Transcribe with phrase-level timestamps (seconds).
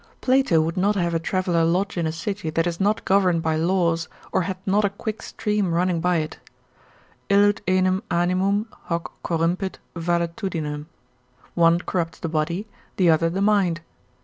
[0.19, 3.55] Plato would not have a traveller lodge in a city that is not governed by
[3.55, 6.39] laws, or hath not a quick stream running by it;
[7.29, 10.87] illud enim animum, hoc corrumpit valetudinem,
[11.53, 13.81] one corrupts the body, the other the mind.